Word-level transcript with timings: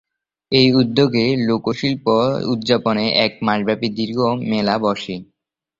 এর 0.51 0.71
উদ্যোগে 0.75 1.25
লোকশিল্প 1.47 2.05
উদযাপনে 2.53 3.05
এক 3.25 3.33
মাসব্যাপী 3.47 3.87
দীর্ঘ 3.97 4.19
মেলা 4.51 4.75
বসে। 4.79 5.15